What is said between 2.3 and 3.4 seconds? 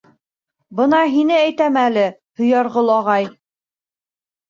Һөйәрғол ағай.